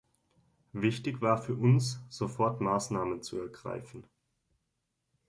Wichtig 0.73 1.21
war 1.21 1.37
für 1.39 1.53
uns, 1.53 1.99
sofort 2.09 2.59
Maßnahmen 2.59 3.21
zu 3.21 3.37
ergreifen. 3.39 4.03